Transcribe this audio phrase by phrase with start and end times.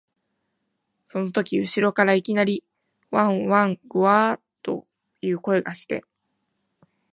[1.09, 2.63] そのとき後ろからいきなり、
[3.11, 4.87] わん、わん、ぐゎあ、と
[5.21, 6.03] いう声がして、